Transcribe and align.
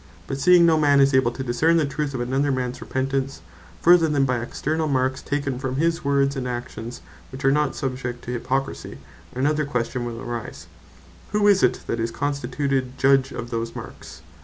But 0.25 0.39
seeing 0.39 0.65
no 0.65 0.79
man 0.79 0.99
is 0.99 1.13
able 1.13 1.29
to 1.29 1.43
discern 1.43 1.77
the 1.77 1.85
truth 1.85 2.15
of 2.15 2.21
another 2.21 2.51
mans 2.51 2.81
Repentance, 2.81 3.43
further 3.83 4.07
than 4.09 4.25
by 4.25 4.39
externall 4.39 4.89
marks, 4.89 5.21
taken 5.21 5.59
from 5.59 5.75
his 5.75 6.03
words, 6.03 6.35
and 6.35 6.47
actions, 6.47 7.01
which 7.31 7.45
are 7.45 7.71
subject 7.73 8.23
to 8.23 8.31
hypocrisie; 8.31 8.97
another 9.35 9.63
question 9.63 10.03
will 10.03 10.19
arise, 10.19 10.65
Who 11.33 11.47
it 11.47 11.51
is 11.61 11.83
that 11.83 11.99
is 11.99 12.09
constituted 12.09 12.97
Judge 12.97 13.31
of 13.31 13.51
those 13.51 13.75
marks. 13.75 14.23